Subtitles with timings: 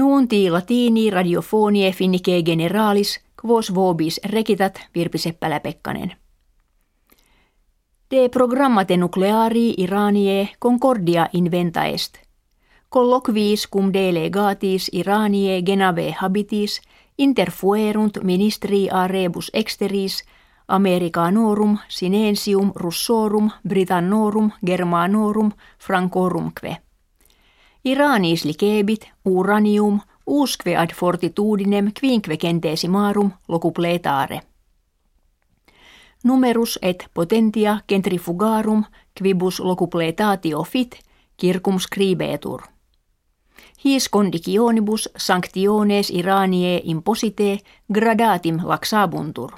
[0.00, 6.12] Nuunti latini radiofonie finnike generalis quos vobis recitat Virpi Seppälä-Pekkanen.
[8.10, 12.14] De programmate nucleari Iranie concordia inventa est.
[12.94, 16.80] Colloquiis cum delegatis Iranie genave habitis
[17.18, 20.24] interfuerunt ministri a rebus exteris
[20.68, 26.89] Americanorum sinensium russorum Britannorum Germanorum Francorumque.
[27.84, 28.44] Iranis
[29.24, 34.40] uranium usque ad fortitudinem quinque centesimarum locupletare.
[36.24, 38.84] Numerus et potentia centrifugarum
[39.18, 40.98] quibus locupletatio fit
[41.40, 42.62] circum scribetur.
[43.84, 47.58] His conditionibus sanctiones Iranie imposite
[47.94, 49.50] gradatim laxabuntur.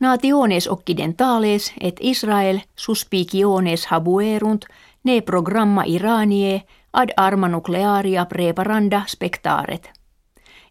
[0.00, 4.64] Nationes occidentales et Israel suspiciones habuerunt
[5.06, 9.90] ne programma Iranie ad arma nuclearia preparanda spectaret.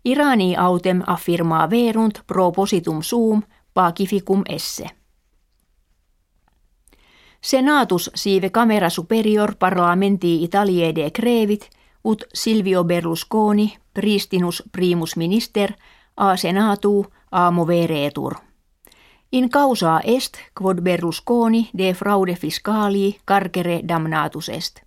[0.06, 4.90] Irani autem affirmaa verunt propositum suum pacificum esse.
[7.42, 11.70] Senatus sive camera superior parlamenti Italiae de crevit
[12.04, 15.74] ut Silvio Berlusconi pristinus primus minister
[16.18, 18.36] a senatu a moveretur.
[19.36, 24.82] In causa est quod Berlusconi de fraude fiscali carcere damnatus est.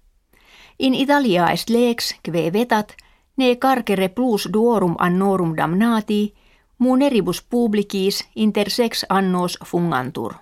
[0.79, 2.95] In Italia est lex kve vetat
[3.37, 6.35] ne carcere plus duorum annorum damnati
[6.79, 10.35] muneribus publicis inter sex annos fungantur.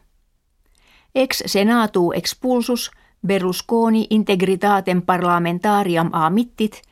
[1.15, 2.91] Ex senatu expulsus
[3.27, 6.83] Berlusconi integritatem parlamentariam amittit,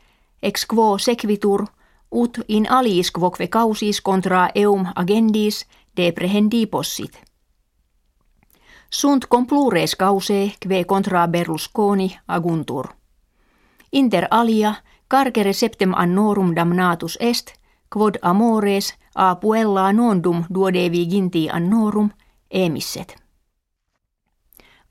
[0.43, 1.67] ex quo sequitur,
[2.11, 7.23] ut in aliis quoque causis contra eum agendis deprehendi possit.
[8.91, 12.87] Sunt complures cause kve contra Berlusconi aguntur.
[13.93, 14.75] Inter alia
[15.09, 17.53] carcere septem annorum damnatus est,
[17.89, 22.11] quod amores a puella nondum duodevi ginti annorum
[22.51, 23.17] emisset.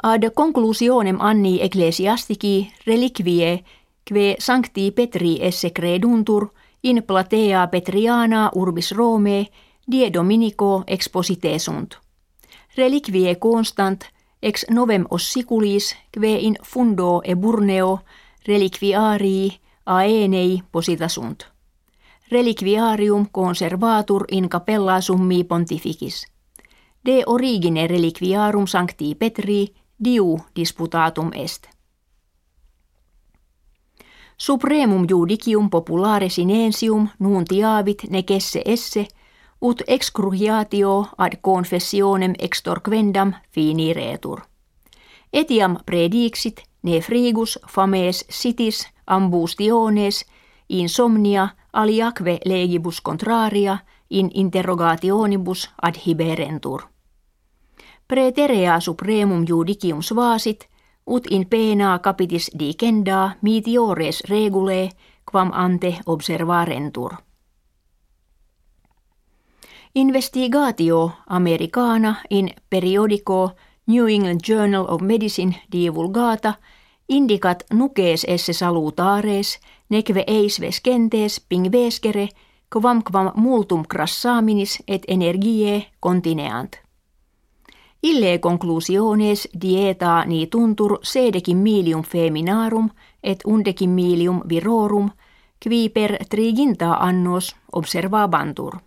[0.03, 3.63] Ad conclusionem anni ecclesiastici reliquie
[4.03, 6.51] kve sancti Petri esse creduntur
[6.81, 9.47] in platea Petriana urbis Rome
[9.91, 11.97] die Dominico exposite sunt.
[12.75, 14.03] Reliquie constant
[14.41, 17.99] ex novem ossiculis kve in fundo e burneo
[18.47, 21.51] reliquiarii aenei posita sunt.
[22.31, 26.25] Reliquiarium conservatur in capella summi pontificis.
[27.05, 29.73] De origine reliquiarum sancti Petri
[30.03, 31.67] diu disputatum est.
[34.37, 39.07] Supremum judicium populare sinensium nuntiavit necesse esse–
[39.63, 44.41] ut excruciatio ad confessionem extorquendam fini retur.
[45.33, 50.25] Etiam predixit ne frigus fames sitis ambustiones
[50.69, 53.77] insomnia aliaque legibus contraria
[54.09, 56.81] in interrogationibus adhiberentur.
[58.07, 60.67] Preterea supremum judicium svasit,
[61.07, 64.89] ut in pena capitis dicenda mitiores regule
[65.31, 67.13] quam ante observarentur.
[69.95, 73.53] Investigatio Americana in periodico
[73.85, 76.53] New England Journal of Medicine divulgata
[77.07, 79.59] indicat nukees esse salutares
[79.89, 82.29] neque eis vescentes pingvescere
[82.71, 86.73] quam quam multum crassaminis et energie contineant.
[88.03, 92.89] Ille conclusiones dieta ni tuntur sedecim milium feminarum
[93.23, 95.11] et undecim milium virorum,
[95.63, 98.81] qui per triginta annos observabantur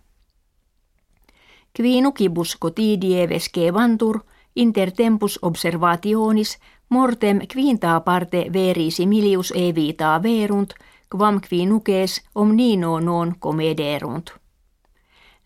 [1.77, 4.19] qui nucibus cotidie vescevantur
[4.55, 6.57] inter tempus observationis
[6.89, 10.73] mortem quinta parte veri similius evita verunt,
[11.09, 14.31] quam qui nuces omnino non comederunt.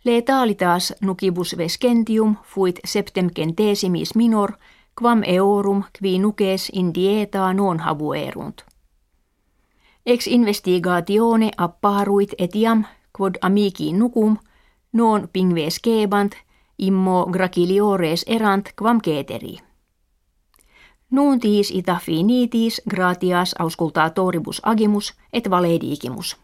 [0.05, 4.51] Letalitas nucibus vescentium fuit septem centesimis minor,
[5.01, 8.63] quam eorum qui nuces in dieta non habuerunt.
[10.05, 12.85] Ex investigatione apparuit etiam
[13.17, 14.37] quod amici nucum–
[14.93, 16.35] non pingves kebant,
[16.77, 19.57] immo graciliores erant quam ceteri.
[21.11, 26.37] Nuuntis ita finitis gratias auscultatoribus agimus et valedigimus.